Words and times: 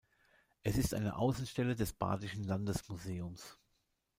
Es 0.63 0.79
ist 0.79 0.95
eine 0.95 1.15
Außenstelle 1.17 1.75
des 1.75 1.93
Badischen 1.93 2.43
Landesmuseums. 2.45 3.59